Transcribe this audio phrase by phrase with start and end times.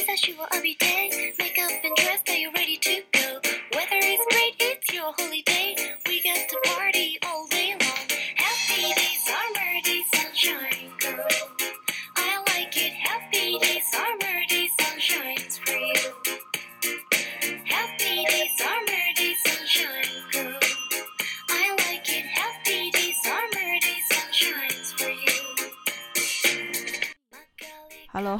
[0.00, 1.32] Kiss that you were every day.
[1.38, 2.50] Makeup and dress that you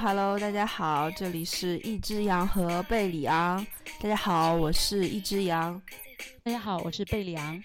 [0.02, 3.64] Hello 大家好，这里是一只羊和贝里昂。
[4.00, 5.80] 大家好，我是一只羊。
[6.42, 7.62] 大家好，我是贝里昂。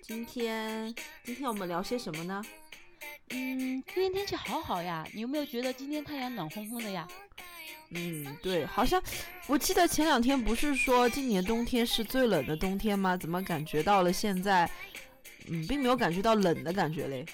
[0.00, 2.42] 今天今天我们聊些什么呢？
[3.28, 7.06] 嗯，今天天气好好呀，你有没有觉得今天太阳暖烘烘的呀？
[7.90, 9.00] 嗯，对，好像
[9.46, 13.18] 我记得前两天不是说今年冬天是最冷的冬天吗？
[13.18, 14.68] 怎么感觉到了现在，
[15.48, 17.26] 嗯，并没有感觉到冷的感觉嘞？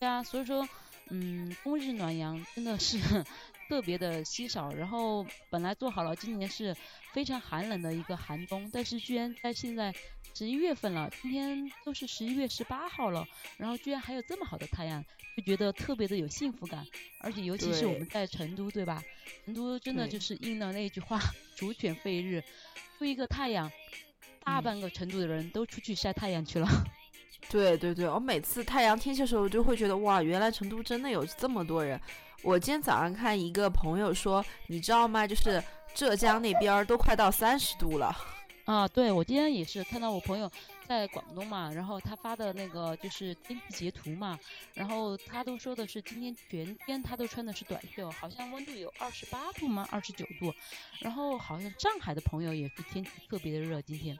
[0.00, 0.68] 对啊，所以说，
[1.10, 2.98] 嗯，冬日暖阳真的是
[3.68, 4.72] 特别的稀少。
[4.72, 6.76] 然后本来做好了今年是
[7.12, 9.94] 非常寒冷的一个寒冬，但是居然在现在
[10.34, 15.04] 十一月份了，今天都是十一月十八号了，然后居然还有这么好的太阳，
[15.36, 16.86] 就觉得特别的有幸福感。
[17.20, 19.02] 而且尤其是我们在成都，对吧？
[19.44, 21.18] 成都真的就是应了那句话
[21.56, 22.42] “主犬吠日”，
[22.98, 23.70] 出一个太阳，
[24.44, 26.68] 大嗯半个成都的人都出去晒太阳去了。
[27.48, 32.00] 对对对，我每次太阳天气的时候，就会觉得哇，原来成都真的有这么多人。
[32.42, 35.26] 我今天早上看一个朋友说，你知道吗？
[35.26, 35.62] 就是
[35.94, 38.14] 浙江那边儿都快到三十度了。
[38.66, 40.50] 啊，对，我今天也是看到我朋友
[40.88, 44.36] 在广东嘛，然后他发的那个就是天气截图嘛，
[44.74, 49.86] 然后他都说的是今天全天他都穿的是短袖，好像温度有二十八度吗？
[49.92, 50.52] 二十九度，
[50.98, 54.18] 然后好像上海的朋友也是天气特别的热，今天。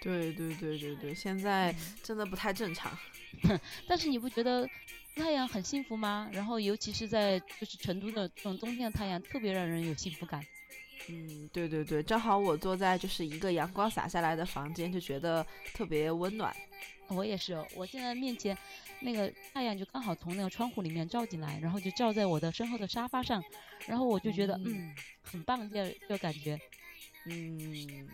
[0.00, 2.96] 对对对对对，现在嗯真的不太正常。
[3.86, 4.68] 但是你不觉得
[5.14, 6.30] 太阳很幸福吗？
[6.32, 10.44] 然后尤其是在就是成都的这种冬天的太阳，特别让人有幸福感。
[11.08, 16.54] 嗯，对对对，正好我坐在就是一个阳光洒下来的房间，就觉得特别温暖。
[17.08, 18.56] 我也是，我现在面前
[19.00, 23.42] 那个太阳就刚好从那个窗户里面照进来，然后就照在我的身后的沙发上，
[23.86, 26.60] 然后我就觉得嗯嗯很棒，这这个感觉。
[27.24, 28.08] 嗯，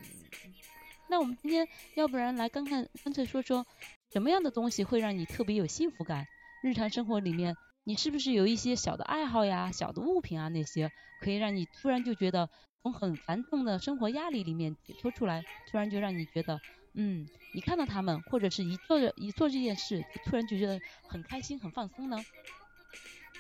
[1.15, 3.65] 那我们今天要不然来看看，干脆说说
[4.13, 6.27] 什么样的东西会让你特别有幸福感？
[6.61, 12.51] 日常生活里面，你是不是有一些小的爱好呀、小的物品啊那些，可以让你突然就觉得
[12.83, 16.61] 从很繁重的生活压力里面解脱出来，突然就让你觉得，
[16.95, 22.17] 嗯，一看到他们，或者是一做着一做这件事，突然就觉得很开心、很放松呢？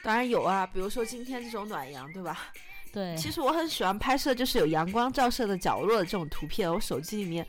[0.04, 2.52] 当然有啊，比如说今天这种暖阳，对吧？
[2.94, 6.72] 对，其实我很喜欢拍摄，就是有阳光照射的角落的这种图片。
[6.72, 7.44] 我手机里面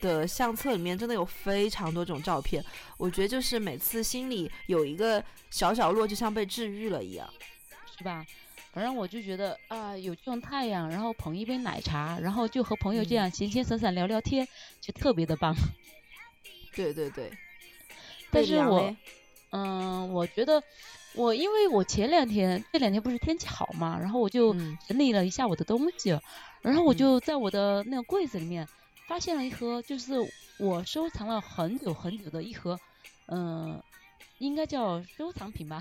[0.00, 2.60] 的相册里面真的有非常多这种照片。
[2.96, 7.32] 我觉得就是每次心里有一个小角落，就像被治愈了一样。
[7.96, 8.26] 是吧？
[8.72, 14.46] 反正我就觉得啊、有这种太阳，然后捧一杯奶茶，然后就和朋友这嗯样闲闲散散聊聊天，
[14.80, 15.54] 就特别的棒。
[16.74, 17.30] 对对对。
[18.30, 18.94] 但是我
[19.50, 20.62] 嗯，我觉得
[21.12, 24.78] 我因为我前两天这两天不是天气好嘛，然后我就嗯。
[24.86, 26.10] 整理了一下我的东西，
[26.62, 26.94] 然后我嗯。
[26.94, 28.68] 就在我的那个柜子里面
[29.06, 30.14] 发现了一盒，就是
[30.56, 32.80] 我收藏了很久很久的一盒，
[33.26, 33.82] 嗯，
[34.38, 35.80] 应该叫收藏品吧，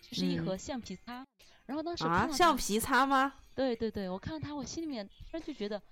[0.00, 0.56] 就是一盒嗯。
[0.56, 1.26] 橡皮擦。
[1.66, 3.34] 然后当时啊，橡皮擦吗？
[3.54, 5.82] 对对对，我看到它，我心里面突然就觉得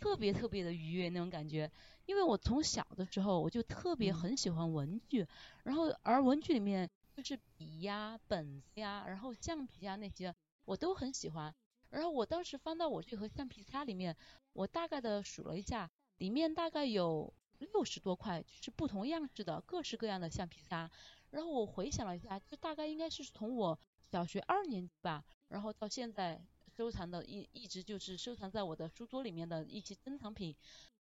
[0.00, 1.70] 特别特别的愉悦那种感觉，
[2.04, 4.12] 因为我从小的时候我就特别嗯。
[4.12, 5.26] 很喜欢文具，
[5.62, 6.90] 然后而文具里面
[7.22, 10.34] 就是笔呀、本子呀，然后橡皮呀那些
[10.64, 11.54] 我都很喜欢。
[11.90, 14.16] 然后我当时翻到我这盒橡皮擦里面，
[14.52, 20.90] 我大概的数了一下，里面大概有六十多块，就是不同样式的各式各样的橡皮擦。
[21.30, 23.78] 然后我回想了一下，就大概应该是从我
[24.10, 26.40] 小学二年级吧，然后到现在
[26.76, 30.56] 收藏的一一直就是收藏在我的书桌里面的一些珍藏品，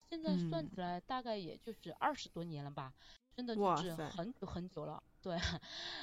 [0.09, 2.93] 现在算嗯起来大概也就是二十多年了吧，
[3.41, 5.03] 真的就是很久很久了。
[5.23, 5.35] 对，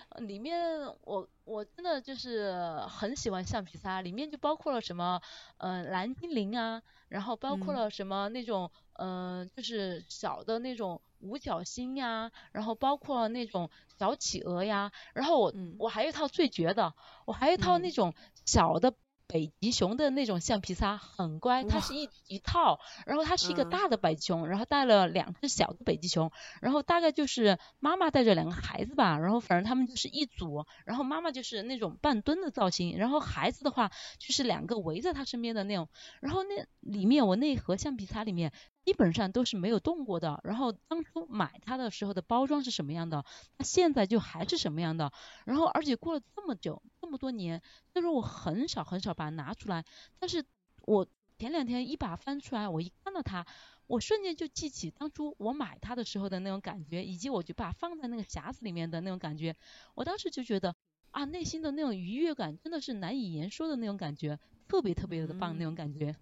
[0.10, 0.60] 呃里面
[1.02, 2.52] 我我真的就是
[2.90, 5.22] 很喜欢橡皮擦，里面就包括了什么，
[5.58, 7.80] 呃，蓝精灵啊，然后包括嗯。
[7.80, 13.70] 了什么那种，嗯、就是小的那种五角星呀，然后包括了那种
[14.00, 15.78] 小企鹅呀，然后我、嗯。
[15.78, 16.96] 我还有一套最绝的，
[17.28, 17.94] 我还有一套那嗯。
[17.94, 18.96] 种小的
[19.28, 23.70] 北极熊的那种橡皮擦，很乖，它是一一套，然后它是一个嗯。
[23.70, 26.32] 大的北极熊，然后带了两只小的北极熊，
[26.62, 35.90] 然后大概就是妈妈带着两个孩子吧，然后反正他们就是一组，然后妈妈就是那种半蹲的造型，然后孩子的话就是两个围在他身边的那种，
[36.22, 38.54] 然后那里面我那盒橡皮擦里面
[38.88, 40.40] 基本上都是没有动过的。
[40.46, 43.26] 然后当初买它的时候的包装是什么样的，
[43.58, 45.12] 它现在就还是什么样的。
[45.44, 47.62] 然后而且过了这么久，这么多年，
[47.92, 49.84] 所以说我很少很少把它拿出来。
[50.20, 50.46] 但是
[50.84, 51.06] 我
[51.38, 53.46] 前两天一把翻出来，我一看到它，
[53.88, 59.58] 我瞬间就记起当初我买它的时候的那种感觉，以及我就把它放在那个匣子里面的那种感觉。
[59.96, 60.74] 我当时就觉得
[61.12, 64.40] 啊，内心的那种愉悦感真的是难以言说的那种感觉，
[64.70, 66.16] 特别特别的棒那种感觉。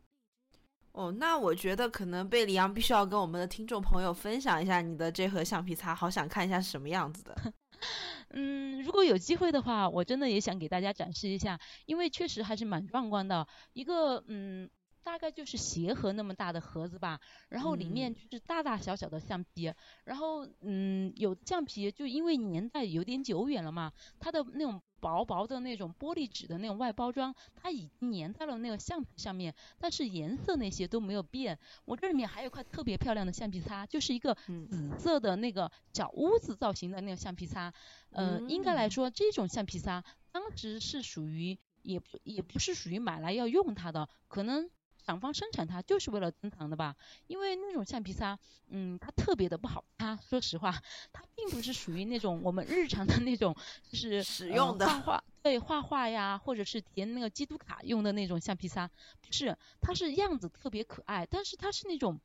[0.95, 7.35] 哦，那我觉得可能贝里昂必须要跟我们的听众朋友分享一下你的这盒橡皮擦，好想看一下是什么样子的。
[8.31, 13.45] 嗯，如果有机会的话，我真的也想给大家展示一下，因为确实还是蛮壮观的。
[13.73, 14.69] 一个嗯，
[15.05, 19.71] 大概就是鞋盒那么大的盒子吧，然后里面就是大大小小的橡皮，
[20.03, 24.81] 然后嗯，有橡皮就因为年代有点久远了嘛，它的那种。
[25.01, 31.59] 薄薄的那种玻璃纸的那种外包装，它已经粘在了那个橡皮上面，但是颜色那些都没有变。
[31.83, 34.35] 我这里面还有块特别漂亮的橡皮擦，就是一个
[34.67, 37.71] 紫色的那个小屋子造型的那个橡皮擦。
[38.13, 44.67] 呃，应该来说这种橡皮擦当时是属于也不也不是属于买来要用它的，可能。
[45.05, 46.95] 厂方生产它就是为了珍藏的吧，
[47.27, 50.15] 因为那种橡皮擦，嗯，它特别的不好擦。
[50.15, 50.71] 说实话，
[51.13, 53.55] 它并不是属于那种我们日常的那种，
[53.87, 58.89] 就是使用的画画，对，画画呀，或者是填那个基督卡用的那种橡皮擦，
[59.21, 62.19] 不是，它是样子特别可爱，但是它是那种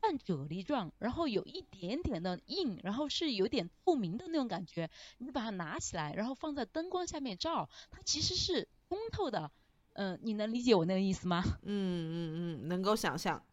[0.00, 4.88] 半啫喱状，然后有一点点的硬，然后是有点透明的那种感觉。
[5.18, 9.50] 你把它拿起来，然后放在灯光下面照，它其实是通透的。
[9.98, 11.42] 嗯，你能理解我那个意思吗？
[11.62, 12.14] 嗯嗯
[12.62, 13.44] 嗯，能够想象。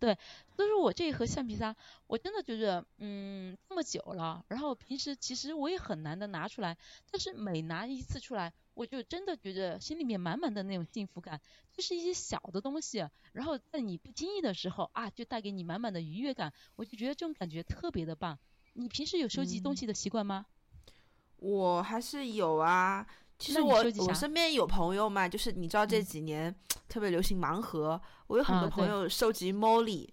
[0.00, 0.18] 对，
[0.56, 1.76] 所以说我这一盒橡皮擦，
[2.08, 6.76] 我真的觉得，嗯，这么久了，然后平时其实我也很难的拿出来，
[7.12, 11.40] 但是每拿一次出来，我就真的觉得心里面满满的那种幸福感，
[11.72, 18.40] 就是一些小的东西，然后在你不经意的时候啊，就带给你满满的愉悦感，我就觉得这种感觉特别的棒。
[18.72, 20.46] 你平时有收集东西的习惯吗？
[21.36, 23.06] 我还是有啊。
[23.42, 26.54] 其实我我身边有朋友嘛，就是你知道这几年
[26.88, 30.08] 特别流行盲盒，我有很多朋友收集 Molly。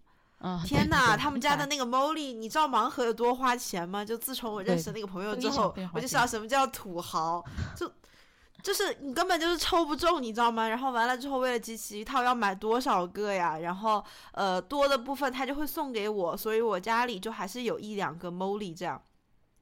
[0.66, 4.04] 天呐，他们家的那个 Molly，你知道盲盒有多花钱吗？
[4.04, 7.44] 就自从我认识那个朋友之后，我就知道什么叫土豪，
[7.76, 7.92] 就
[8.64, 10.68] 就是你根本就是抽不中，你知道吗？
[10.68, 13.60] 然后完了之后，为了集齐一套要买多少个呀？
[13.60, 19.00] 然后呃多的部分他就会送给我，所以我家里就还是有一两个 Molly 这样。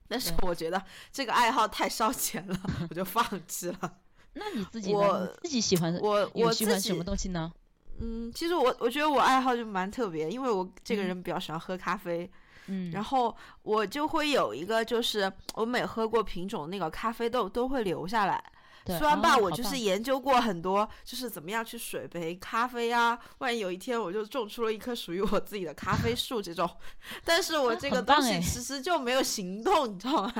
[0.08, 0.82] 但是我觉得
[1.12, 2.60] 这个爱好太烧钱了，
[2.90, 3.94] 我就放弃了。
[4.34, 7.52] 那你自己我自己喜欢我我喜欢什么东西呢？
[8.00, 12.30] 嗯，其实我我觉得我爱好就蛮特别，因为我这个人比较喜欢喝咖啡。
[12.68, 18.44] 嗯，然后我就会有一个，就是我每喝过品种那个咖啡豆都会留下来。
[18.88, 23.18] 虽然吧，我就是研究过很多，就是怎么样去水培咖啡啊。
[23.40, 26.70] 万一有一天我就种出了一棵属于我自己的咖啡树这种，
[27.26, 30.34] 但是我这个东西其实就没有行动，你知道吗？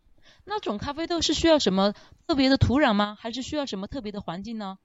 [0.46, 1.92] 那种咖啡豆是需要什么
[2.26, 3.16] 特别的土壤吗？
[3.18, 4.76] 还是需要什么特别的环境呢？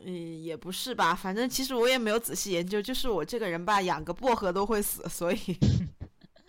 [0.00, 2.82] 嗯，也不是吧，反正其实我也没有仔细研究。
[2.82, 5.38] 就是我这个人吧，养个薄荷都会死，所以。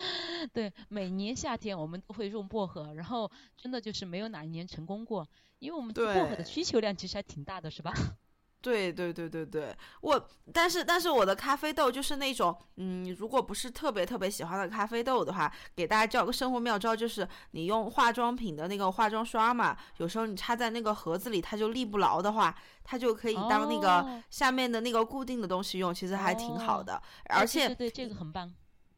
[0.52, 5.26] 对，每年夏天我们都会种薄荷，然后真的就是没有哪一年成功过。
[5.58, 7.92] 因为我们对薄荷的需求量其实还挺大的，是吧？
[8.62, 28.52] 对对对对对，我但是但是我的咖啡豆就是那种，嗯，如果不是特别特别喜欢的咖啡豆的话，给大家教个生活妙招，就是你用化妆品的那个化妆刷嘛，有时候你插在那个盒子里，它就立不牢的话，它就可以当那个下面的那个固定的东西用，其实还挺好的，而且对这个很棒。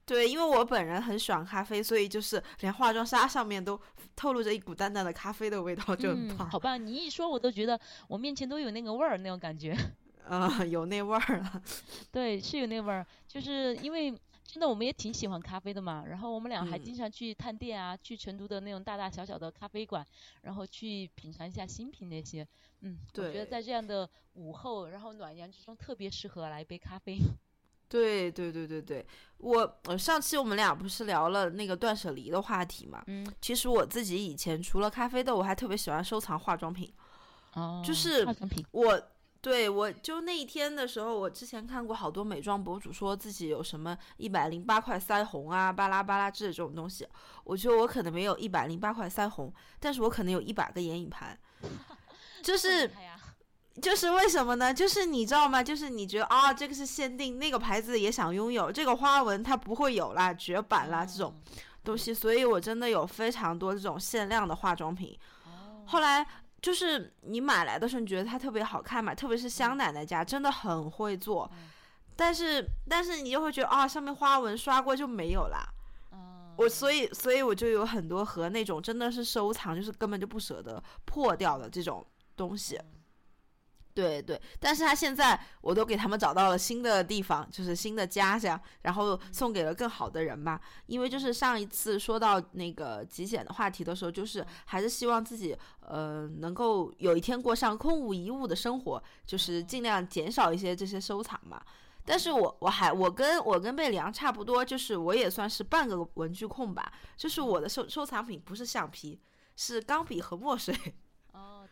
[0.08, 3.78] 对，因为我本人很喜欢咖啡，所以就是连化妆纱上面都
[4.16, 6.48] 透露着一股淡淡的咖啡的味道，就很棒。
[6.48, 9.76] 好吧，你一说，我都觉得我面前都有那个味儿，那种感觉。
[10.26, 11.62] 啊，有那味儿了。
[12.10, 14.10] 对，是有那味儿，就是因为
[14.42, 20.02] 真的我们也挺喜欢咖啡的嘛，然后我们俩还经常去探店啊，去成都的那种大大小小的咖啡馆，
[20.40, 22.46] 然后去品尝一下新品那些。
[22.80, 27.18] 嗯，我觉得在这样的午后，然后暖阳之中，特别适合来一杯咖啡。
[27.88, 29.06] 对对对对对，
[29.38, 33.02] 我上期我们俩不是聊了那个断舍离的话题嘛？
[33.06, 36.92] 嗯，其实我自己以前除了咖啡豆，我还特别喜欢收藏化妆品。
[37.54, 38.62] 哦，就是化妆品。
[38.72, 39.00] 我
[39.40, 47.08] 对我就那一天的时候，我之前看过好多美妆博主说自己有什么一百零八块腮红啊，巴拉巴拉之类这种东西。
[47.44, 51.38] 我觉得我可能没有一百零八块腮红，但是我可能有一百个眼影盘，
[52.42, 52.90] 就是。
[53.80, 54.72] 就是为什么呢？
[54.72, 55.62] 就是你知道吗？
[55.62, 61.34] 就是你觉得啊，这个是限定，那个牌子也想拥有这个花纹，它不会有啦，绝版啦这种
[61.84, 65.18] 东西，所以我真的有非常多这种限量的化妆品。
[65.86, 66.26] 后来
[66.60, 69.14] 就是你买来的时候，你觉得它特别好看嘛？
[69.14, 71.50] 特别是香奶奶家真的很会做，
[72.16, 75.66] 但是但是你就会觉得啊，上面花纹刷过就没有啦。
[76.10, 82.04] 啊，我所以所以我就有很多盒那种真的是收藏，就是根本就不舍得破掉的这种
[82.36, 82.78] 东西。
[83.98, 90.60] 对对，但是他现在我都给他们找到了新的地方，就是新的家乡，然后送给了更好的人嘛。
[90.86, 101.60] 因为就是上一次说到那个极简的话题的时候，就是还是希望自己呃能够有一天过上空无一物的生活，就是尽量减少一些这些收藏嘛。
[102.04, 109.20] 但是我我还我跟我跟贝良差不多，就是我也算是半个文具控吧，就是我的收收藏品不是橡皮，
[109.56, 110.72] 是钢笔和墨水。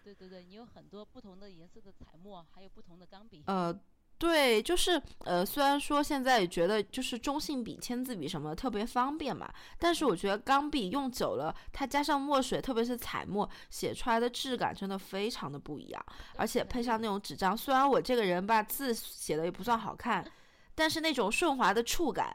[0.07, 3.43] 哦，对对对，你有很多不同的颜色的彩墨，还有不同的钢笔。
[3.47, 3.77] 呃，
[4.19, 16.07] 对，就是呃，虽然说现在也觉得就是中性笔、签字笔什么特别方便嘛，但是我觉得钢笔用久了，它加上墨水，特别是彩墨，写出来的质感真的非常的不一样。
[16.37, 20.25] 而且配上那种纸张，虽然我这个人吧字写的也不算好看，
[20.77, 22.35] 但是那种顺滑的触感，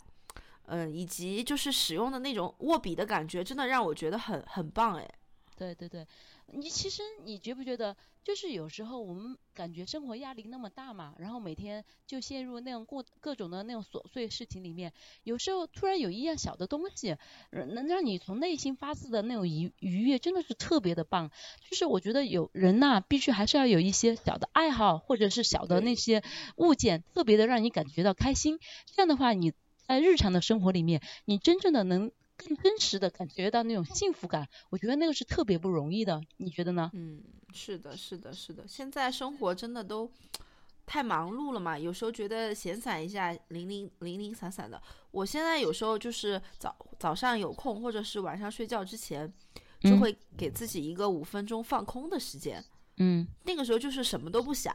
[0.65, 5.09] 嗯、以及就是使用的那种握笔的感觉，真的让我觉得很很棒哎。
[5.57, 6.07] 对对对，
[6.53, 14.93] 你其实你觉不觉得，就是有时候我们感觉生活压力那么大嘛，然后每天就陷入那种过各种的那种琐碎事情里面，
[15.24, 17.17] 有时候突然有一样小的东西，
[17.51, 21.31] 呃能让你从内心发自的那种愉愉悦，真的是特别的棒。
[21.70, 26.22] 就是我觉得有人呐、必须还是要有一些小的爱好，或者是小的那些
[26.58, 28.60] 物件，特别的让你感觉到开心。
[28.93, 29.53] 这样的话，你
[29.88, 36.89] 在日常的生活里面，你真正的能更真实的感觉到那种幸福感，我觉得那个是特别不容易的，你觉得呢？
[36.93, 37.21] 嗯，
[37.53, 38.67] 是的，是的，是的。
[38.67, 40.12] 现在生活真的都
[40.86, 44.81] 太忙碌了嘛，有时候觉得闲散一下，零零零零散散的。
[45.12, 49.31] 我现在有时候就是早早上有空，或者是晚上睡觉之前，
[49.79, 52.63] 就嗯会给自己一个五分钟放空的时间。
[52.98, 54.74] 嗯那个时候就是什么都不想，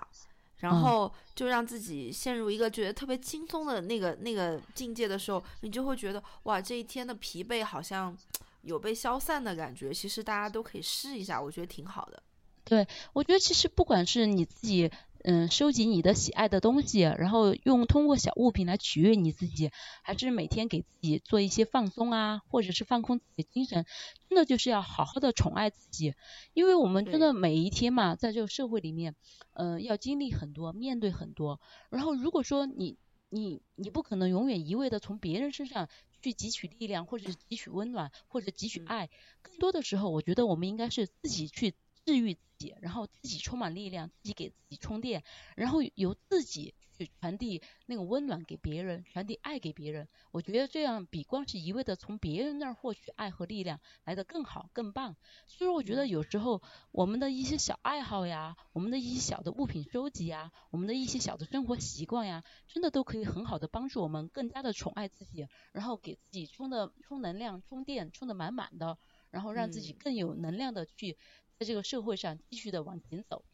[0.58, 8.16] 然嗯后就让自己陷入一个觉得特别轻松的那个那个境界的时候，你就会觉得哇，这一天的疲惫好像
[8.62, 9.92] 有被消散的感觉。
[9.92, 12.22] 其实大家都可以试一下，我觉得挺好的。
[12.64, 14.90] 对我觉得其实不管是你自己，
[15.28, 19.73] 嗯，收集你的喜爱的东西，然后用通过小物品来取悦你自己，
[20.04, 23.87] 还是每天给自己做一些放松啊，或者是放空自己的精神，
[24.28, 26.14] 真的就是要好好的宠爱自己，
[26.54, 29.16] 因为我们真的每一天嘛，在这个社会里面，
[29.54, 32.97] 嗯、要经历很多，面对很多，然后如果说你
[33.28, 35.88] 你你不可能永远一味的从别人身上
[36.23, 38.87] 去汲取力量，或者是汲取温暖，或者汲取嗯。
[38.87, 39.11] 爱，
[39.42, 41.75] 更多的时候，我觉得我们应该是自己去
[42.06, 45.25] 治愈自己，然后自己充满力量，自己给自己充电，
[45.56, 50.08] 然后由自己去传递那个温暖给别人，传递爱给别人。
[50.30, 55.16] 我觉得这样比光是一味的从别人那儿获取爱和力量来得更好、更棒。
[55.46, 68.96] 所以，我觉得有时候我们的一些小爱好呀，我们的一些小的物品收集呀，我们的一些小的生活习惯呀，真的都可以很好的帮助我们更加的宠爱自己，然后给自己充的充能量、充电，充的满满的，
[69.30, 71.18] 然后让自己嗯更有能量的去
[71.58, 73.44] 在这个社会上继续的往前走。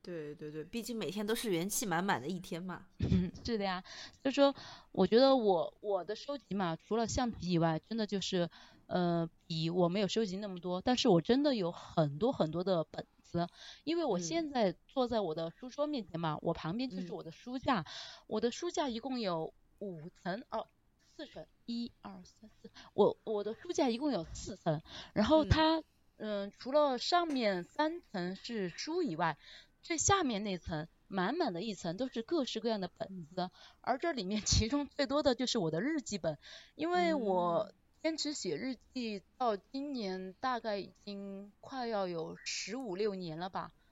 [0.00, 2.86] 对对对，毕竟每天都是元气满满的一天嘛。
[2.98, 3.82] 嗯， 是的呀，
[4.22, 4.54] 所以说
[4.92, 8.48] 我觉得我我的收集嘛，除了橡皮以外，真的就是
[8.86, 13.46] 呃，笔我没有收集那么多，但是我真的有很多很多的本子，
[13.84, 17.84] 因为我嗯现在坐在我的书桌面前嘛，我旁边就是嗯我的书架，
[18.28, 20.68] 我的书架一共有五层哦。
[21.16, 24.80] 四层，一二三四，我我的书架一共有四层，
[25.12, 25.82] 然后嗯它，
[26.18, 29.38] 嗯、除了上面三层是书以外，
[29.82, 36.38] 最下面那层满满的一层都是各式各样的本子，而这里面 其中最多的就是我的日记本，
[36.74, 37.72] 因为我
[38.02, 43.87] 坚持写日记到今年大概已经快要有十五六年了吧，嗯，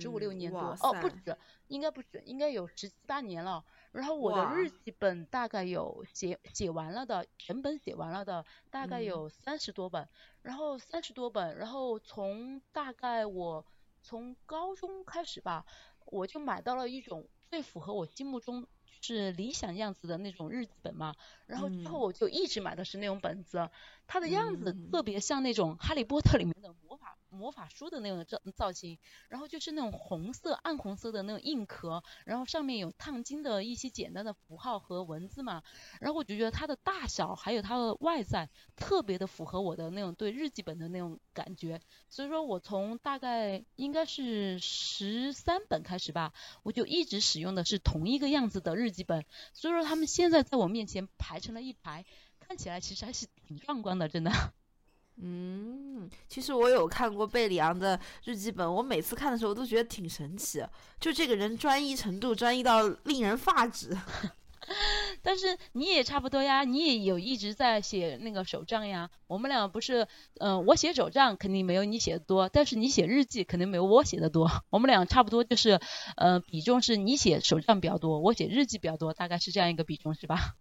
[0.00, 1.36] 十五六嗯年多，哦，不止，
[1.68, 3.64] 应该不止，应该有十七八年了。
[3.92, 9.04] 然后我的日记本大概有写写完了的，整本写完了的大概嗯。
[9.04, 10.08] 有三十多本，
[10.42, 13.64] 然后三十多本，然后从大概我
[14.02, 15.64] 从高中开始吧，
[16.04, 18.66] 我就买到了一种最符合我心目中
[19.00, 21.14] 是理想样子的那种日记本嘛，
[21.46, 22.02] 然后之后嗯。
[22.02, 23.70] 我就一直买的是那种本子，
[24.06, 24.90] 它的样子嗯。
[24.90, 28.98] 特别像那种哈利波特里面的魔法魔法书的那种造造型，
[29.28, 35.62] 然后就是那种红色暗红色的那种硬壳，然后上面有烫金的一些简单的符号和文字嘛，
[36.00, 46.32] 然后我就觉得它的大小还有它的外在特别的符合我的那种对日记本的那种感觉，所以说我从大概应该是十三本开始吧，
[46.62, 52.06] 我就一直使用的是同一个样子的日记本，所以说他们现在在我面前排成了一排，
[52.46, 54.30] 看起来其实还是挺壮观的，真的。
[55.18, 60.62] 嗯，其实我有看过贝里昂的日记本，我每次看的时候都觉得挺神奇，
[61.00, 63.96] 就这个人专一程度专一到令人发指。
[65.22, 69.08] 但是你也差不多呀，你也有一直在写那个手账呀。
[69.26, 70.06] 我们俩不是，
[70.40, 74.50] 嗯，我写手账肯定没有你写的多，但是你写日记肯定没有我写的多。
[74.68, 75.80] 我们俩差不多就是，
[76.16, 80.56] 呃，比重是你写手账比较多，我写日记比较多，大概是这样一个比重，是吧？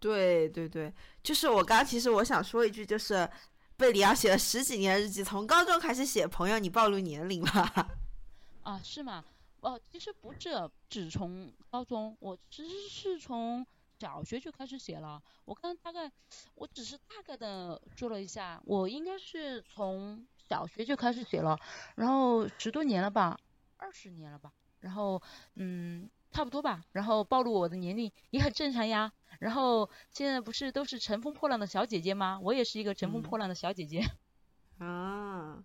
[0.00, 3.28] 对对对，就是我刚刚其实我想说一句，就是
[3.76, 6.26] 贝里奥写了十几年日记，从高中开始写。
[6.26, 7.88] 朋友，你暴露年龄了。
[8.62, 9.24] 啊，是吗？
[9.60, 13.66] 哦，其实不是只从高中，我其实是从
[13.98, 15.20] 小学就开始写了。
[15.44, 16.10] 我刚大概，
[16.54, 21.58] 我只是大概的说了一下，我应该是从小学就开始写了，
[21.96, 23.36] 然后十多年了吧，
[23.78, 25.20] 二十年了吧，然后
[25.56, 29.12] 嗯，差不多吧，然后暴露我的年龄也很正常呀。
[29.40, 32.38] 然后现在不是都是乘风破浪的小姐姐吗？
[32.42, 34.04] 我也是一个乘风破浪的小姐姐。
[34.78, 35.62] 啊。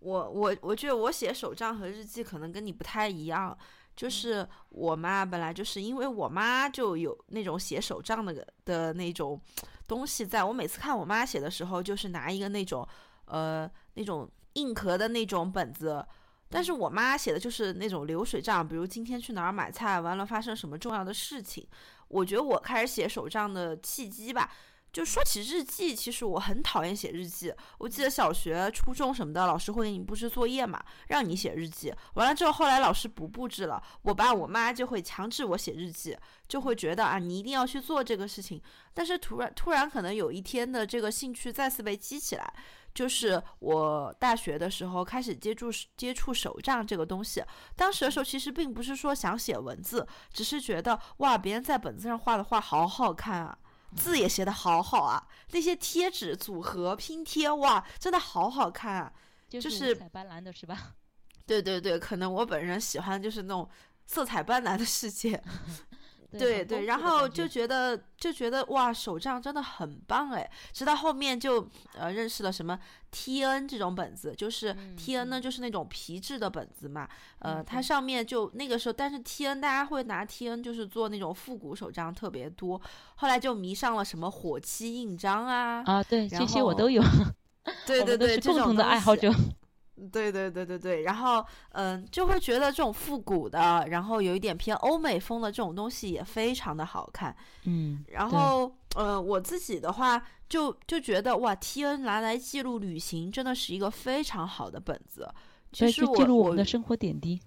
[0.00, 3.54] 我我我觉得我写手账和日记可能跟你不太一样，
[3.94, 9.38] 就是我嘛本来就是因为我妈就有那种写手账的的那种
[9.86, 12.88] 东西，在我每次看我妈写的时候，就是拿一个那种
[13.26, 16.02] 呃那种硬壳的那种本子，
[16.50, 21.66] 但是我妈写的就是那种流水账，比如今天去哪儿买菜，完了发生什么重要的事情。
[22.08, 24.50] 我觉得我开始写手账的契机吧。
[24.92, 27.54] 就说起日记，其实我很讨厌写日记。
[27.78, 31.94] 我记得小学、初中什么的，老师会给你布置作业嘛，让你写日记。
[32.14, 38.60] 完了之后，后来老师不布置了，我爸我妈就会强制我写日记，就会觉得啊，你一定要去做这个事情。
[38.92, 42.52] 但是突然突然可能有一天的这个兴趣再次被激起来，
[42.94, 47.42] 就是我大学的时候开始接触接触手账这个东西。
[47.76, 53.58] 当时的时候其实并不是说想写文字，只是觉得哇，别人在本子上画的画好好看啊。
[53.96, 59.12] 字也写的好好啊，那些贴纸组合拼贴哇，真的好好看啊，
[59.48, 60.94] 就是色彩斑斓的是吧？
[61.44, 63.68] 对对对，可能我本人喜欢就是那种
[64.06, 65.42] 色彩斑斓的世界。
[66.38, 70.50] 对对，然后就觉得就觉得哇，手账真的很棒哎！
[70.72, 71.66] 直到后面就
[71.96, 72.78] 呃认识了什么
[73.10, 77.08] T N 这种本子，就是 T N 呢就是那种皮质的本子嘛，
[77.40, 82.80] 呃，它上面就那个时候，但是 T N 大家会拿 T N 就是做那种复古手账特别多，
[83.16, 87.02] 后来就迷上了什么火漆印章啊啊，对，这些我都有，
[87.86, 89.32] 对 对对，共同的爱好者。
[90.08, 97.34] 对对对对对，然后嗯，就会觉得这种复古的，然后有一点偏欧美风的这种东西也非常的好看，
[97.64, 105.28] 嗯，然后呃，我自己的话就就觉得哇，T N 拿来记录旅行真的是一个非常好的本子，
[105.72, 107.40] 其实记录我们的生活点滴。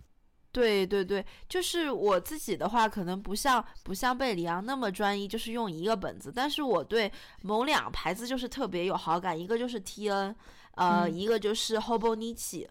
[0.51, 7.11] 对对对，就是我自己的话，可能不像不像贝里昂那么专一，就是用一个本子，但是我对
[7.41, 10.35] 某两牌子就是特别有好感，一个就是 T N。
[10.75, 12.67] 呃，一个就是 Hobonichi，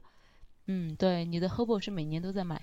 [0.66, 2.60] 嗯，对，你的 Hobo 是每年都在买，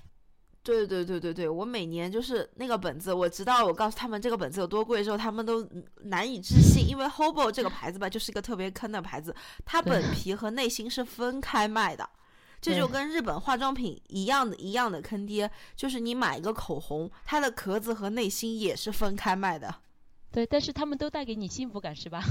[0.62, 5.66] 对对对对对，我每年就是那个本子，我知道我告诉他们这个本子有多贵之后，他们都
[6.02, 10.00] 难以置信，因为 Hobo 这个牌子吧，就是一个特别坑的牌子，它本。
[10.12, 12.06] 皮和内心是分开卖的，
[12.60, 19.72] 这就跟日本化妆品一样的一样的坑爹，就是你买一个口红，它的壳子和内心也是分开卖的，
[20.30, 22.22] 对，但是他们都带给你幸福感是吧？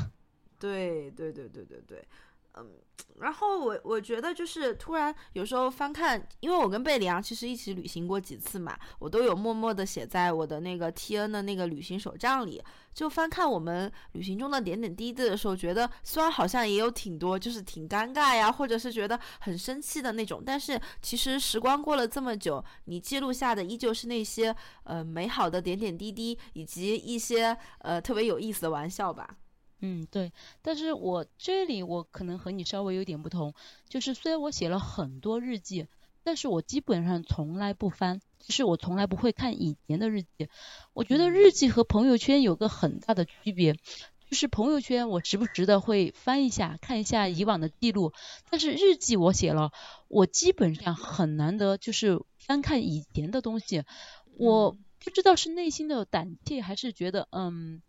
[0.60, 2.06] 对对对对对对。
[2.56, 2.72] 嗯，
[3.20, 12.62] 然后我我觉得就是突然有时候翻看，因为我跟贝里昂其实一起旅行过几次嘛，我都有默默的写在我的那个 T N 的那个旅行手账里。
[12.92, 29.38] 就翻看我们旅行中的点点滴滴的时候，觉得虽然好像也有挺多，就是挺尴尬呀，或者是觉得很生气的那种，但是其实时光过了这么久，你记录下的依旧是那些呃美好的点点滴滴，以及一些呃特别有意思的玩笑吧。
[29.82, 33.54] 嗯，对，但是我这里我可能和你稍微有点不同，
[33.88, 35.88] 就是虽然我写了很多日记，
[36.22, 40.50] 但是我基本上从来不翻，就是我从来不会看以前的日记。
[40.92, 48.12] 我觉得日记和朋友圈有个很大的区别，就是朋友圈我时不时的会翻一下，看一下以往的记录，
[48.50, 49.72] 但是日记我写了，
[50.10, 53.86] 我基本上很难得就是翻看以前的东西，
[54.36, 57.82] 我不知道是内心的胆怯，还是觉得嗯。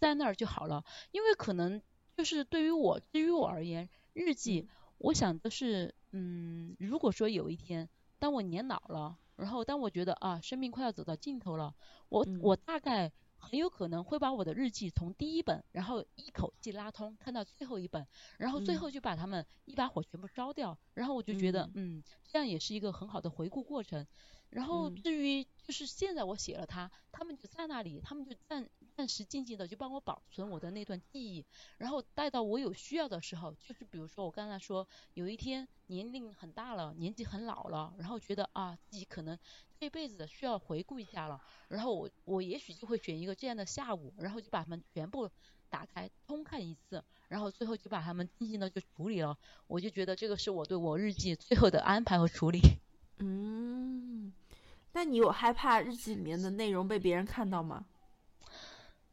[0.00, 1.80] 在那儿就好了，因为可能
[2.16, 11.74] 就是对于我，对于我而言，日记，我想的是，嗯，如果说有一天，当我年老了，然后当我觉得啊，生命快要走到尽头了，
[12.08, 18.06] 我我大概很有可能会把我的日记从第一本，然后一口气拉通，看到最后一本，
[18.38, 24.06] 然后最后就把它们一把火全部烧掉，然后我就觉得，嗯，这样也是一个很好的回顾过程。
[24.50, 31.44] 然后至于就是现在我写了它，他们就在那里，他们就暂暂时静静的就帮我保存我的那段记忆，
[31.76, 39.38] 然后待到我有需要的时候，就是比如说我刚才说，有一天年龄很大了，年纪很老了，然后觉得啊自己可能
[39.78, 45.30] 这辈子需要回顾一下了，然后我我也许就会选一个这样的下午，然后就把它们全部
[45.68, 52.60] 打开通看一次，然后最后就把它们静静的就处理了，我就觉得这个是我对我日记最后的安排和处理。
[53.20, 54.32] 嗯，
[54.98, 57.84] 那你有害怕日记里面的内容被别人看到吗？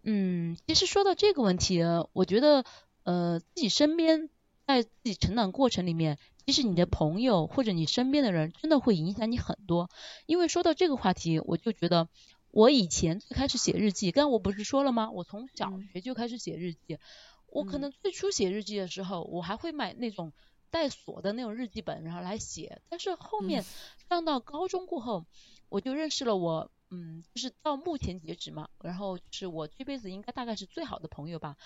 [0.01, 2.65] 嗯，其实说到这个问题，我觉得，
[3.03, 4.31] 呃，自己身边
[4.65, 9.91] 在自己成长过程里面，其实你的朋友或者你身边的人，真的会影响你很多。
[10.25, 12.09] 因为说到这个话题，我就觉得，
[12.49, 15.11] 我以前最开始写日记，刚刚我不是说了吗？
[15.11, 16.97] 我从小学就开始写日记，
[17.45, 20.33] 我可能最初写日记的时候，我还会买那种
[20.71, 22.81] 带锁的那种日记本，然后来写。
[22.89, 23.63] 但是后面
[24.09, 25.25] 上到高中过后，
[25.69, 26.71] 我就认识了我。
[26.91, 31.57] 嗯，就是到目前截止嘛，然后是我这辈子应该大概是最好的朋友吧。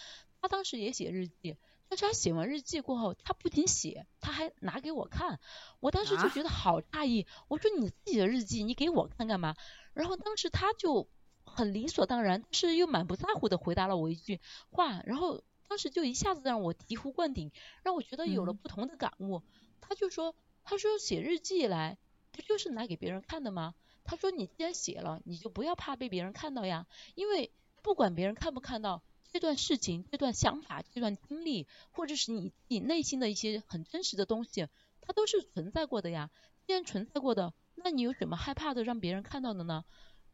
[0.42, 1.58] 他当时也写日记，
[1.90, 5.42] 但是他写完日记过后，他不仅写，他还拿给我看。
[5.82, 9.56] 我当时就觉得好诧异，我说你自己的日记你给我看干嘛？
[9.94, 11.10] 然后当时他就
[11.44, 14.40] 很理所当然，但是又满不在乎的回答了我一句
[14.72, 17.52] 话，然后当时就一下子让我醍醐灌顶，
[17.84, 19.44] 让我觉得有了不同的感悟。
[19.82, 20.34] 他就说，
[20.64, 21.98] 他说写日记来
[22.32, 23.76] 不就是拿给别人看的吗？
[24.10, 27.52] 他说：“你既然写了，你就不要怕被别人看到呀，因为
[27.84, 34.68] 不管别人看不看到这段事情、这段想法、这段经历，或者是你自己内心的一些很真实的东西，
[35.00, 36.32] 它都是存在过的呀。
[36.66, 39.86] 既然存在过的，那你有什么害怕的让别人看到的呢？”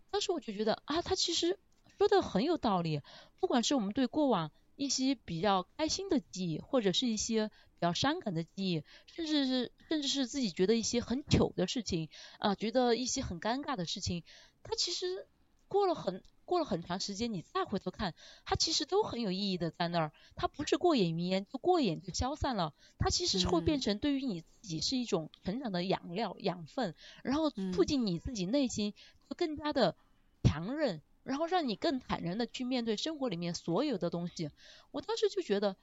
[0.09, 1.59] 当时我就觉得啊，他其实
[1.97, 3.01] 说的很有道理。
[3.41, 7.51] 不管是我们对过往一些比较开心的记忆，或者是一些。
[7.77, 12.07] 比较伤感的记忆，甚至是甚至是自己觉得一些很糗的事情
[12.39, 14.23] 啊，觉得一些很尴尬的事情，
[14.63, 15.27] 它其实
[15.67, 20.13] 过了很过了很长时间，你再回头看，它其实都很有意义的在那儿。
[20.37, 22.73] 它不是过眼云烟，就过眼就消散了。
[22.97, 28.93] 它其实是会变成对于你自己是一种成长的养料、养分，然后促进你自己内心
[29.29, 29.97] 就更加的
[30.43, 34.49] 强韧，然后让你更坦然的去面对生活里面所有的东西。
[34.91, 35.75] 我当时就觉得。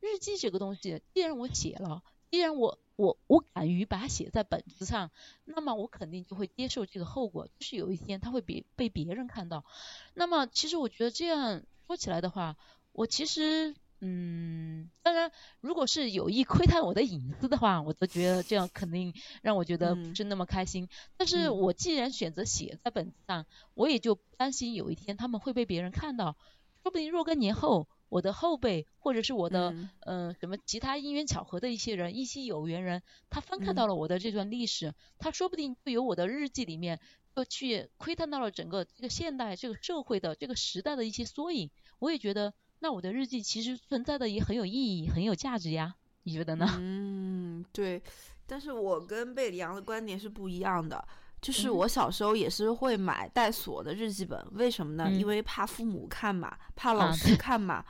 [0.00, 5.10] 日记这个东西，既然我写了，既然我我我敢于把它写在本子上，
[5.46, 9.64] 那么我肯定就会接受这个后果，就是有一天它会别被别人看到。
[10.12, 12.58] 那么其实我觉得这样说起来的话，
[12.92, 13.74] 我其实
[14.06, 20.88] 嗯，当然如果是有意窥探我的隐私的话，我都觉得这样肯定让我觉得不是那么开心。
[21.16, 26.36] 但是我既然选择写在本子上，我也就担心有一天他们会被别人看到，
[26.82, 27.88] 说不定若干年后。
[28.10, 29.74] 我的后辈，或者是我的，
[30.06, 37.00] 嗯，什么其他因缘巧合的一些人，一些有缘人，他翻看到了我的这段历史，他说不定就有我的日记里面，
[37.34, 41.72] 就去窥探到了整个这个现代这个社会的这个时代的一些缩影。
[41.98, 45.94] 我也觉得，那我的日记其实存在的也很有意义，很有价值呀。
[46.24, 46.68] 你觉得呢？
[46.78, 48.02] 嗯，对。
[48.46, 51.02] 但是我跟贝里昂的观点是不一样的，
[51.40, 55.10] 就是我小时候也是会买带锁的日记本，为什么呢？
[55.10, 57.82] 因为怕父母看嘛，怕老师看嘛。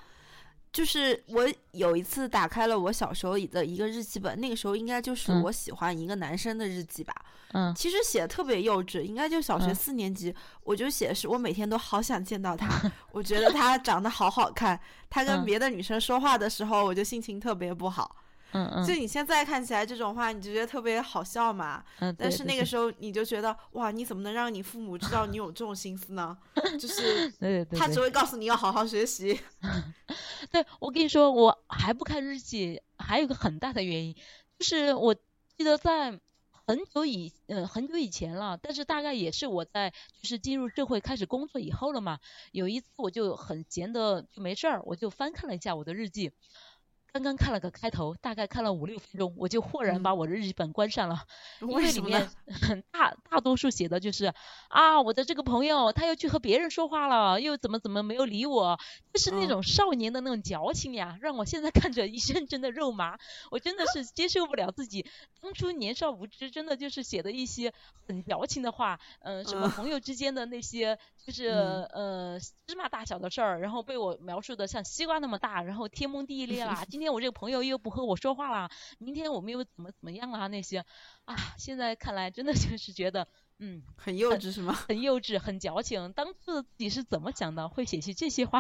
[0.75, 7.15] 就是我有一次打开了我小时候的一个日记本，那个时候应该就是我喜欢一个男生的日记吧。
[7.53, 10.35] 嗯，其实写的特别幼稚，应该就小学四年级，
[10.65, 12.69] 我就写的是我每天都好想见到他，
[13.13, 18.17] 我觉得他长得好好看，他跟别的女生说话的时候，我就心情特别不好。
[18.55, 21.85] 嗯嗯，就你现在看起来这种话，你就觉得特别好笑嘛。
[21.99, 26.39] 嗯，但是那个时候你就觉得哇，你怎么能让你父母知道你有这种心思呢？
[26.79, 27.29] 就是
[27.77, 29.41] 他只会告诉你要好好学习。
[30.53, 34.15] 对，我跟你说，我还不看日记，还有个很大的原因，
[34.59, 36.21] 就是我记得在
[36.67, 42.21] 很久以嗯很久以前了，但是大概也是我在就是进入社会开始工作以后了嘛。
[42.53, 46.31] 有一次我就很闲的就没事儿，我就翻看了一下我的日记。
[47.15, 51.25] 刚刚看了个开头，大概看了五六分钟，我就豁然把我的日记本关上了，
[51.61, 54.35] 因为里面很大大多数写的就是
[54.67, 58.81] 啊，我的这个朋友他又去和别人说话了，又怎么怎么没有理我，
[59.13, 63.17] 就是那种少年的那种矫情呀，让我现在看着一阵阵的肉麻，
[63.53, 65.07] 我真的是接受不了自己。
[65.41, 67.73] 当初年少无知，真的就是写的一些
[68.09, 77.04] 很矫情的话，嗯，什么朋友之间的那些就是呃芝麻大小的事儿，然后被我描述的像西瓜那么大，然后天崩地裂啦，今天。
[77.05, 80.47] 今天我这个朋友又不和我说话了，明天我们又怎么怎么样啊？
[80.47, 80.79] 那些
[81.27, 84.73] 啊，现在看来真的就是觉得，嗯，很幼稚是吗？
[84.73, 86.11] 很幼稚，很矫情。
[86.15, 88.59] 当初自己是怎么想的，会写些这些话？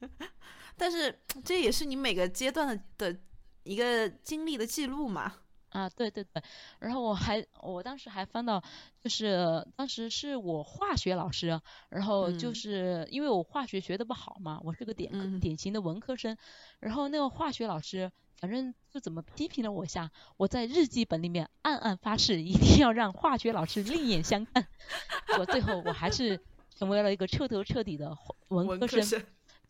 [0.78, 3.20] 但是这也是你每个阶段的的
[3.64, 5.34] 一个经历的记录嘛。
[5.70, 6.42] 啊，对对对，
[6.78, 8.62] 然后我还我当时还翻到，
[9.02, 12.54] 就是当时是我化学老师，然后就嗯。
[12.54, 15.38] 是因为我化学学的不好嘛，我是个典嗯。
[15.40, 16.36] 典型的文科生，
[16.80, 24.66] 然后那个化学老师反正就怎么批评了我一下，我在日记本里面暗暗发誓一定要让化学老师另眼相看，
[25.38, 26.40] 我最后我还是
[26.78, 28.16] 成为了一个彻头彻底的
[28.48, 29.22] 文科生。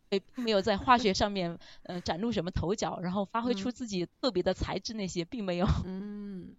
[0.09, 5.67] 生，对，并没有在化学上面呃崭露什么头角，然后发挥出嗯自己特别的才智那些，并没有。
[5.85, 6.55] 嗯。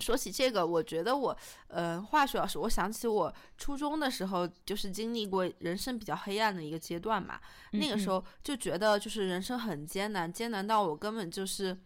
[0.00, 1.36] 说起这个，我觉得我，
[1.68, 7.38] 呃，化学老师，我想起我初中的时候，就是经历过人生比较黑暗的一个阶段嘛。
[7.72, 11.76] 那个时嗯候就觉得，就是人生很艰难，艰难到我根本就是，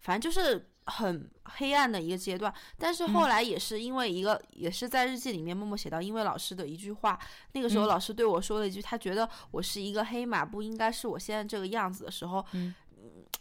[0.00, 2.52] 反正就是很黑暗的一个阶段。
[2.76, 3.28] 但是后嗯。
[3.28, 7.18] 来也是因为一个，也是在日记里面默默写到，因为老师的一句话，
[7.52, 7.88] 那个时候嗯。
[7.88, 12.74] 老师对我说了一句，他觉得我是一个黑马，不应该是我现在这个样子的时候，嗯。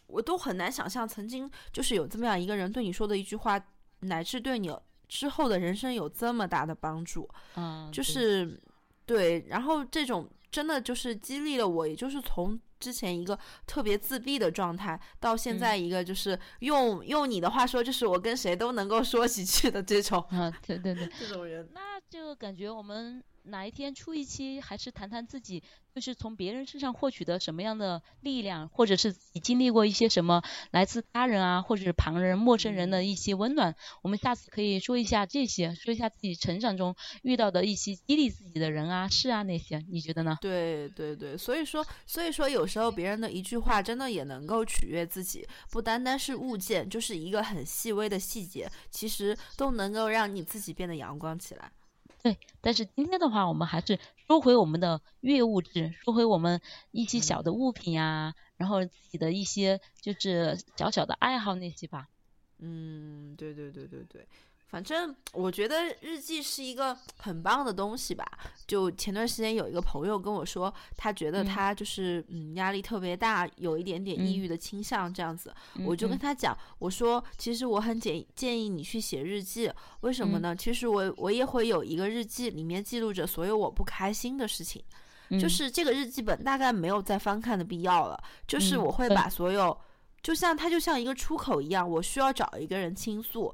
[0.07, 3.59] 我都很难想象曾经就是有这么样一个人对你说的一句话，
[3.99, 4.73] 乃至对你
[5.07, 7.29] 之后的人生有这么大的帮助。
[7.55, 8.03] 嗯，就对。
[8.03, 8.61] 是
[9.09, 21.67] 对，然后这种真的就是激励了我，也就是从之前一个特别自闭的状态，到现嗯在一个就是用、用你的话说，就是我跟谁都能够说几句的这种啊，对对对，这种人。
[21.73, 25.63] 那就感觉我们哪一天出一期，还是谈谈自己，
[25.99, 33.75] 就是从别人身上获取的什么样的力量，或者是你经历过一些什么来自他人啊，或者是旁人、陌生人的一些温暖。
[34.01, 40.37] 我们下次可以说一下这些，说一下自己成长中遇到的一些激励自己的人啊、事啊那些，你觉得呢？
[40.41, 51.71] 对对对，所以说所以说有时候别人的一句话真的也能够取悦自己，不单单是物件，就是一个很细微的细节，其实都能够让你自己变得阳光起来。
[52.21, 62.07] 对，但是今天的话，我们还是收回我们的月物质，收回我们一些小的物品呀、然后自己的一些就是小小的爱好那些吧。
[62.57, 64.27] 嗯，对对对对对，
[64.69, 68.23] 反正我觉得日记是一个很棒的东西吧。
[68.67, 75.53] 就前段时间有一个朋友跟我说，他觉得嗯他就是嗯压力特别大，有一点点抑嗯郁的倾向这样子。
[75.75, 80.55] 嗯我就跟嗯他讲，我说其实我很建建议你去写日记，为什么嗯呢？
[80.55, 84.83] 其实我我也会有一个日记，里面记录着所有我不开心的事情。
[85.31, 89.75] 就嗯是这个日记本大概没有再翻看的必要了，就是嗯我会把所有，
[90.21, 93.53] 就像它就像一个出口一样，我需要找一个人倾诉，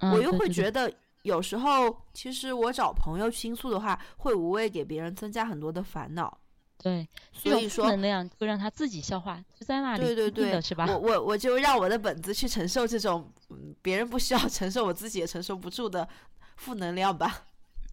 [0.00, 6.38] 嗯我又会觉得有时候其实我找朋友倾诉的话，会无谓给别人增加很多的烦恼，
[6.78, 10.86] 对，所以说能量就让他自己消化，就在那里对对对是吧？
[10.86, 16.08] 我我我就让我的本子去承受这种，嗯，别人不需要承受，我自己也承受不住的
[16.56, 17.46] 负能量吧。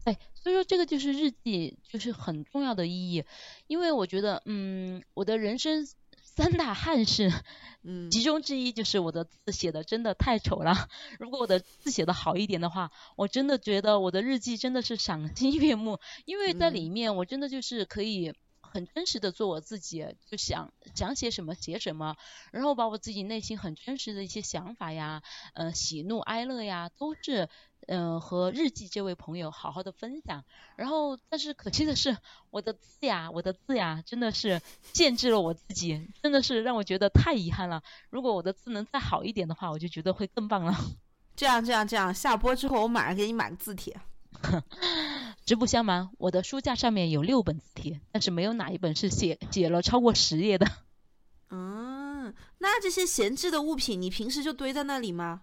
[0.06, 3.24] 对， 所以说这个就是日记，就是很重要的意义，
[3.68, 5.88] 因为我觉得，嗯，我的人生
[6.36, 7.32] 三大憾事，
[7.84, 10.90] 嗯其中之一就是我的字写的真的太丑了。
[11.20, 22.16] 如果我的字写的好一点的话，我真的觉得我的日记真的是赏心悦目，因为在里嗯面我真的就是可以很真实的做我自己，就想想写什么写什么，
[22.52, 25.22] 然后把我自己内心很真实的一些想法呀，
[25.54, 27.48] 呃，喜怒哀乐呀，都是。
[27.88, 30.44] 嗯、和日记这位朋友好好的分享，
[30.76, 32.18] 然后但是可惜的是，
[32.50, 34.62] 我的字呀，我的字呀，真的是
[34.94, 37.84] 限制了我自己，真的是让我觉得太遗憾了。
[38.10, 40.74] 如果我的字能再好一点的话，我就觉得会更棒了。
[41.36, 44.00] 这样这样这样，下播之后我马上给你买个字帖。
[45.46, 50.66] 实不相瞒，我的书架上面有六本字帖，但是没有哪一本是写写了超过十页的。
[51.52, 55.42] 嗯，那这些闲置的物品，你平时就堆在那里吗？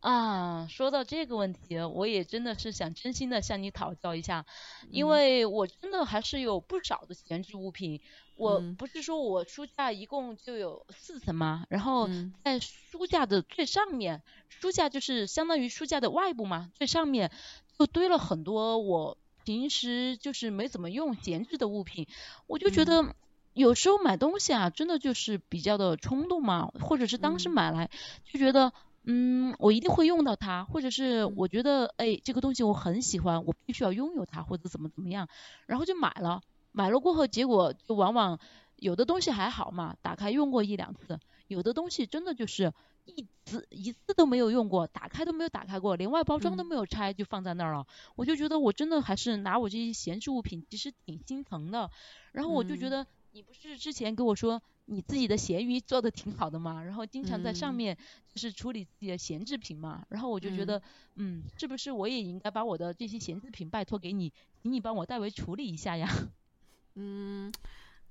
[0.00, 4.46] 啊，说到这个问题，我也真的是想真心的向你讨教一下，
[4.90, 8.00] 因嗯为我真的还是有不少的闲置物品。
[8.36, 11.66] 我嗯不是说我书架一共就有四层吗？
[11.68, 17.30] 然后嗯在书架的最上面，书架就是相当于书架的外部嘛，最上面
[17.78, 22.06] 就堆了很多我平时就是没怎么用闲置的物品，
[22.46, 23.14] 我就觉得。
[23.52, 27.90] 有时候买东西啊，真的就是比较的冲动嘛，或者是当时嗯买来
[28.24, 28.72] 就觉得，
[29.04, 35.28] 嗯，我一定会用到它，或者是嗯我觉得，哎，这个东西我很喜欢，我必须要拥有它，或者怎么怎么样，
[35.66, 36.42] 然后就买了。
[36.72, 38.38] 买了过后，结果就往往
[38.76, 42.72] 有的东西还好嘛，打开用过一两次，有的东西真的就是
[43.06, 47.86] 一次一次都没有用过，打开都没有打开过，连外包装都嗯没有拆就放在那儿了。
[48.14, 51.90] 我就觉得我真的还是拿我这些闲置物品，其实挺心疼的。
[52.30, 60.82] 然后我就觉嗯得，你不是之前跟我说你自己的闲鱼做的挺好的嘛，然后经常在上嗯面就是处理自己的闲置品嘛，然后我就觉嗯得，
[61.14, 66.08] 嗯，是不是我也应该把我的这些闲置品拜托给你，请你帮我代为处理一下呀？
[66.96, 67.52] 嗯，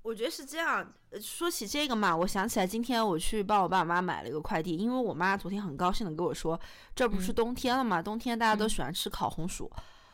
[0.03, 0.93] 我觉得是这样。
[1.09, 6.57] 呃说起这个嘛，我想起来今天我去帮我爸妈买了一个快递，因为我妈昨天很高兴的跟我说，
[6.95, 9.69] 这不是嗯冬天了嘛，冬天大家都嗯喜欢吃烤红薯。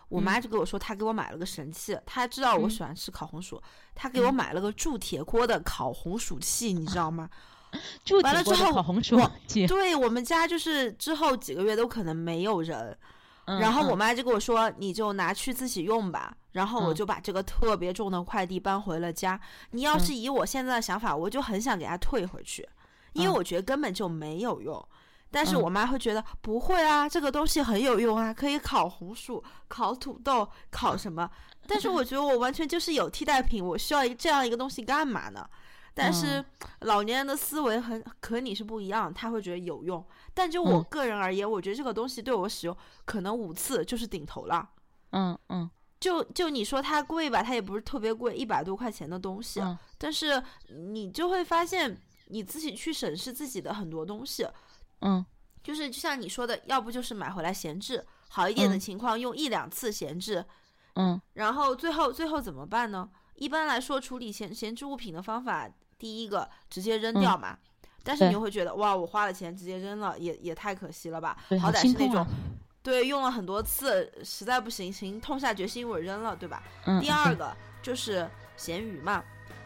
[0.10, 3.62] 我妈就跟我说，她给我买了个神器，她知道我嗯喜欢吃烤红薯，
[3.94, 7.30] 她给我买了个铸铁锅的烤红薯器，你知道吗？
[8.06, 12.98] 铸铁锅的完了之后烤红薯器，对我们家就是之后几个月都可能没有人，
[13.46, 16.36] 嗯然后我嗯妈就跟我说，你就拿去自己用吧。
[16.52, 19.38] 然后我嗯就把这个特别重的快递搬回了家。
[19.72, 22.66] 你要是以我现在的想法，我就很想给它退回去，
[23.12, 24.88] 因为嗯我觉得根本就没有用。
[25.32, 31.30] 但是嗯我妈会觉得不会啊，这个东西很有用啊，可以烤红薯、烤土豆、烤什么。
[31.68, 35.48] 但是我觉得我完全就是有替代品，我需要一这样一个东西干嘛呢？
[35.94, 36.46] 但是嗯
[36.82, 40.06] 老年人的思维很和你是不一样，他会觉得有用。
[40.34, 44.70] 但就我嗯个人而言，我觉得这个东西对我使用可能五次就是顶头了。
[45.12, 54.46] 嗯嗯就就你说它贵吧，它也不是特别贵，一百多块钱的东西，嗯但是你就会发现你自己去审视自己的很多东西，
[55.02, 55.26] 嗯
[55.64, 60.46] 就是就像你说的，要不就是买回来闲置，好一点的嗯情况用一两次闲置，
[60.94, 63.10] 嗯然后最后最后怎么办呢？
[63.36, 67.58] 一般来说，处理闲闲置物品的方法，第一个直接扔掉嘛。
[68.04, 71.36] 但是你又会觉得，哇，我花了钱直接扔了，也也太可惜了吧？
[71.50, 72.28] 好好歹是那种啊，
[72.84, 76.62] 对用了很多次，实在不行，行痛下决心我扔了，对吧？
[76.86, 79.24] 嗯，第二个就是咸鱼嘛。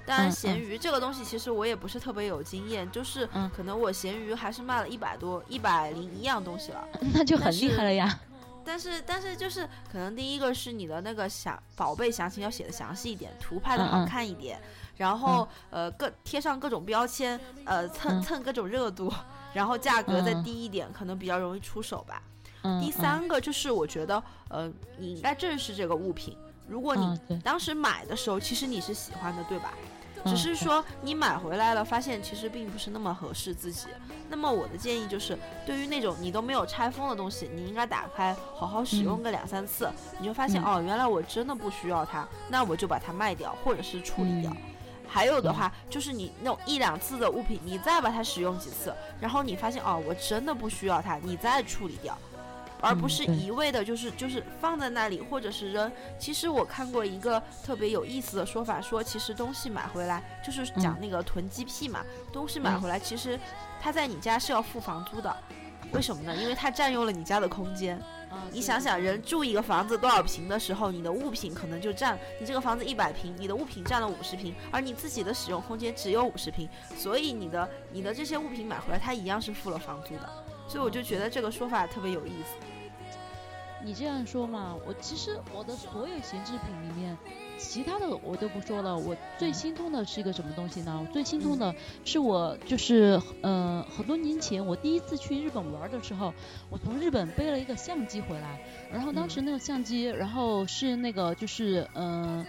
[0.10, 0.60] 当然，嗯咸嗯。
[0.60, 3.50] 鱼这个东西其实我也不是特别有经验，就是嗯。
[3.56, 6.88] 可能我咸鱼还是卖了一百多、一百零一样东西了。
[7.14, 8.20] 那就很厉害了呀，
[8.66, 14.60] 但是但是就是可能第一个是你的那个详宝贝详情要写的详细一点，图拍的好看一点，
[14.98, 18.22] 然后呃各贴上各种标签，呃蹭嗯。
[18.22, 19.14] 蹭各种热度，
[19.54, 20.44] 然后价格再嗯。
[20.44, 22.22] 低一点，可能比较容易出手吧。
[22.82, 26.36] 第三个就是我觉得呃你应该正视这个物品，
[26.68, 29.74] 如果你当时买的时候其实你是喜欢的，对吧？
[30.26, 33.88] 只是说你买回来了，发现其实并不是那么合适自己。
[34.30, 44.52] 那么我的建议就是，对于那种你都没有拆封的东西，你应该打开好好使用嗯个两三次，你就发现、嗯哦，原来我真的不需要它，那我就把它卖掉或者是处理掉。
[44.52, 44.58] 嗯
[45.12, 52.16] 还有的话，就是你那种一两次的物品，你再把它使用几次，然后你发现哦，我真的不需要它，你再处理掉。
[52.82, 55.92] 而不是一味的，就是就是放在那里，或者是扔。
[56.18, 63.40] 其实我看过一个特别有意思的说法，说其实东西买回来就是讲嗯那个囤积癖嘛，东西买嗯回来其实
[63.82, 65.36] 它在你家是要付房租的，
[65.92, 66.36] 为什么呢？
[66.36, 68.02] 因为它占用了你家的空间。
[68.52, 80.30] 你想想，人住一个房子多少平的时候，你的物品可能就占你这个房子一百平，你的物品占了五十平，而你自己的使用空间只有五十平，所以你的你的这些物品买回来，它一样是付了房租的。
[80.68, 82.54] 所以我就觉得这个说法特别有意思。
[83.82, 87.18] 你这样说嘛，我其实我的所有闲置品里面，
[87.58, 88.98] 其他的我都不说了。
[88.98, 91.00] 我最心痛的是一个什么东西呢？
[91.02, 96.34] 我最心痛的是我就是呃很多年前我第一次去日本玩的时候，
[96.70, 98.60] 我从日本背了一个相机回来，
[98.92, 102.46] 然后当时那个相机，然后是那个就是嗯、呃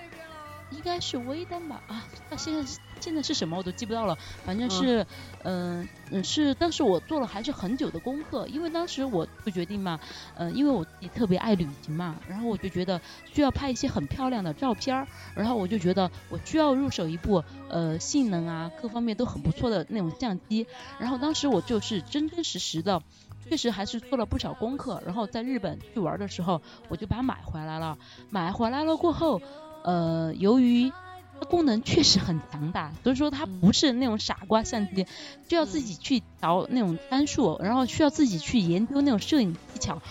[0.70, 2.62] 应该是微单吧啊，那现在
[3.00, 5.06] 现在是什么我都记不到了，反正是
[5.42, 9.98] 嗯嗯、是但是我做了还是很久的功课，因为当时我就决定嘛。
[10.34, 13.00] 嗯，因为我自己特别爱旅行嘛，然后我就觉得
[13.32, 20.66] 需要拍一些很漂亮的照片儿，然后我就觉得我需要入手一部呃性能啊各方面都很不错的那种相机，
[20.98, 23.02] 然后当时我就是真真实实的，
[23.48, 27.98] 确实还是做了不少功课，然后在日本去玩的时候我就把它买回来了，
[28.30, 29.40] 买回来了过后，
[29.84, 30.90] 呃，由于
[31.40, 35.06] 它功能确实很强大，所以说它不是那种傻瓜相机，
[35.48, 40.02] 就要自己去调那种参数，然后需要自己去研究那种摄影技巧。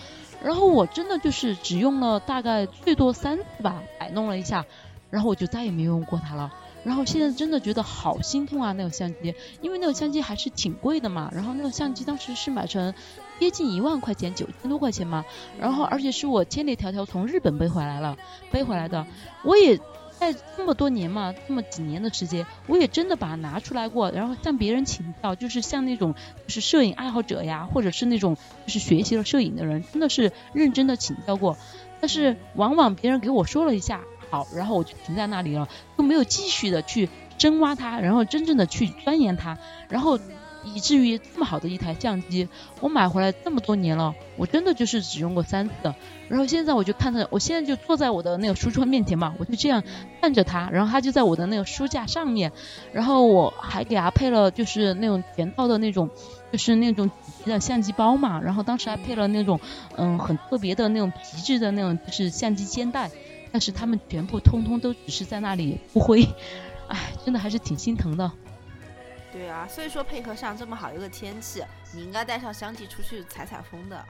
[0.42, 4.64] 然后我真的就是只用了大概最多三次吧，摆弄了一下，
[5.10, 6.52] 然后我就再也没用过它了。
[6.82, 11.30] 然后现在真的觉得好心痛啊，那个相机，因为那个相机还是挺贵的嘛。
[11.34, 12.94] 然后那个相机当时是买成
[13.38, 15.26] 接近一万块钱，九千多块钱嘛。
[15.58, 18.16] 然后而且是我千里迢迢从日本背回来了，
[18.50, 19.06] 背回来的。
[19.44, 19.78] 我也
[20.20, 26.14] 在这么多年嘛，这么几年的时间，我也真的把它拿出来过，然后向别人请教，就是像那种
[26.46, 31.56] 就是摄影爱好者呀，或者是那种就是学习了摄影的人，真的是认真的请教过。
[32.00, 39.56] 但是往往别人给我说了一下好，然后我就停在那里了，就没有继续的去深挖它，然后真正的去钻研它，
[39.88, 40.18] 然后
[40.62, 42.48] 以至于这么好的一台相机，
[42.80, 45.94] 我买回来这么多年了，我真的就是只用过三次。
[46.28, 49.82] 然后现在我就看着，我现在就坐在我的那个书桌面前嘛，我就这样
[50.20, 52.52] 看着它，然后它就在我的那个书架上面，
[52.92, 56.08] 然后我还给它配了就是那种全套的那种，
[56.52, 59.58] 就是那种底的相机包嘛，然后当时还配了那种
[59.96, 63.10] 嗯很特别的那种皮质的那种就是相机肩带，
[63.50, 66.28] 但是它们全部通通都只是在那里不灰。
[66.86, 68.30] 哎，真的还是挺心疼的。
[69.32, 71.62] 对啊，所以说配合上这么好一个天气，
[71.94, 74.04] 你应该带上相机出去采采风的。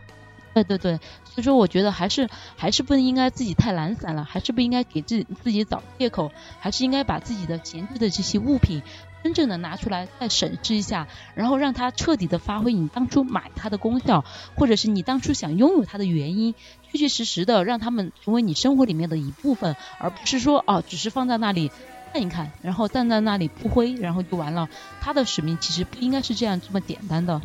[0.52, 8.82] 对对对，所以说我觉得还是还是不应该自己太懒散了，还是不应该给自己自己找借口，还是应该把自己的闲置的这些物品
[9.22, 11.06] 真正的拿出来再审视一下，
[11.36, 14.24] 然后让它彻底的发挥你当初买它的功效，
[14.56, 16.54] 或者是你当初想拥有它的原因，
[16.90, 21.70] 确确实实的让他们成为你生活里面的一部分，而不是说哦只是放在那里
[22.12, 24.68] 看一看，然后站在那里不挥，然后就完了。
[25.00, 27.40] 他的使命其实不应该是这样这么简单的。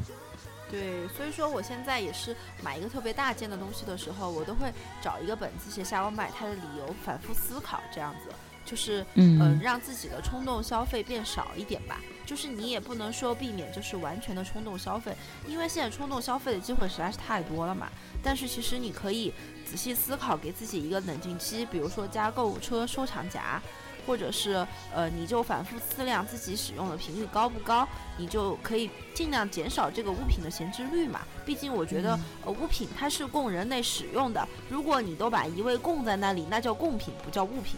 [0.72, 8.34] 对，所以说我现在也是买一个特别大件的东西的时候，我都会找一个本子写下我买它的理由，反复思考，这样子
[8.66, 12.00] 就是嗯呃让自己的冲动消费变少一点吧。
[12.26, 15.16] 就是你也不能说避免就是完全的冲动消费，
[15.48, 17.88] 因为现在冲动消费的机会实在是太多了嘛。
[18.24, 19.32] 但是其实你可以
[19.64, 23.62] 仔细思考，给自己一个冷静期，比如说加购物车收藏夹。
[24.06, 27.88] 或者是呃，你就反复思量自己使用的频率高不高，
[28.18, 31.22] 你就可以尽量减少这个物品的闲置率嘛。
[31.46, 37.76] 毕竟我觉得，呃，物品它是供人类使用的，如果你都把一味供在那里，那叫贡品，不叫物品。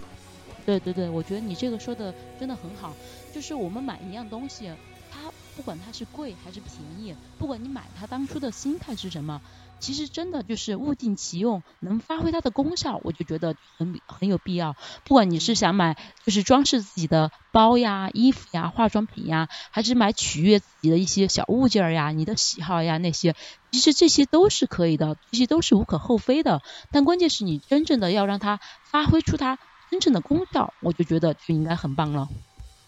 [0.66, 2.94] 对对对，我觉得你这个说的真的很好。
[3.34, 4.70] 就是我们买一样东西，
[5.12, 9.42] 它不管它是贵还是便宜，不管你买它当初的心态是什么，
[9.80, 14.76] 其实真的就是物尽其用，能发挥它的功效，我就觉得很很有必要。
[15.04, 23.36] 不管你是想买就是装饰自己的包呀、衣服呀、化妆品呀，还是买取悦自己的一些小物件呀、你的喜好呀那些，
[23.72, 26.62] 其实这些都是可以的，这些都是无可厚非的。
[26.92, 29.58] 但关键是你真正的要让它发挥出它
[29.90, 32.28] 真正的功效，我就觉得就应该很棒了。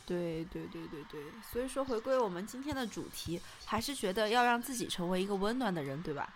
[0.06, 1.22] 对对对对对，
[1.54, 6.34] 所以说回归我们今天的主题，还是觉得要让自己成为一个温暖的人，对吧？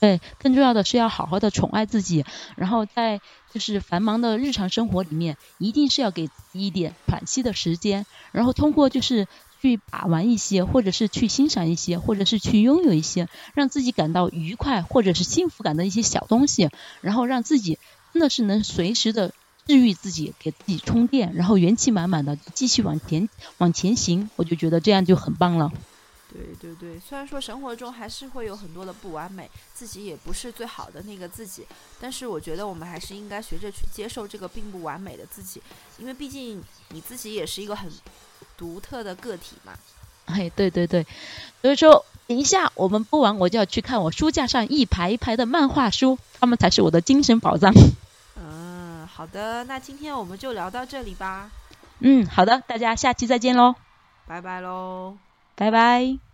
[0.00, 2.24] 对，更重要的是要好好的宠爱自己，
[2.56, 3.20] 然后在
[3.52, 9.28] 就是繁忙的日常生活里面，一定是要给自己一点喘息的时间，然后通过就是
[9.60, 16.70] 去把玩一些，或者是去欣赏一些，或者是去拥有一些让自己感到愉快或者是幸福感的一些小东西，
[17.02, 17.78] 然后让自己
[18.14, 19.34] 真的是能随时的
[19.66, 23.28] 治愈自己，给自己充电，然后元气满满的继续往前
[23.58, 25.70] 往前行，我就觉得这样就很棒了。
[26.32, 31.66] 对对对，虽然说生活中还是会有很多的不完美，自己也不是最好的那个自己，
[32.00, 35.60] 但是我觉得我们还是应该学着去接受这个并不完美的自己，
[35.98, 37.90] 因为毕竟你自己也是一个很
[38.56, 39.72] 独特的个体嘛。
[40.26, 41.04] 哎，对对对，
[41.60, 47.72] 所以说等一下我们播完，我就要去看我书架上一排一排的漫画书，他们才是我的精神宝藏。
[48.40, 51.50] 嗯，好的，那今天我们就聊到这里吧，
[51.98, 53.74] 嗯，好的，大家下期再见喽，
[54.28, 55.29] 拜拜喽。
[55.60, 56.29] 拜拜。